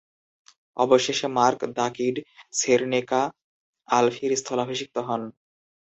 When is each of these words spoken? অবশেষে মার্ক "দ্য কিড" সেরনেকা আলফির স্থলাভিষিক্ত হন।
অবশেষে 0.77 1.27
মার্ক 1.37 1.59
"দ্য 1.69 1.87
কিড" 1.95 2.15
সেরনেকা 2.59 3.21
আলফির 3.89 4.31
স্থলাভিষিক্ত 4.41 4.95
হন। 5.07 5.21